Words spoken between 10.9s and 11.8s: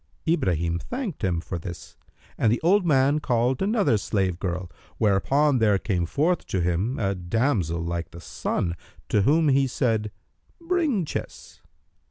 chess."